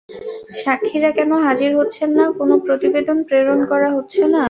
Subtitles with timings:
[0.61, 4.39] সাক্ষীরা কেন হাজির হচ্ছেন না, কোনো প্রতিবেদন প্রেরণ করা হচ্ছে না।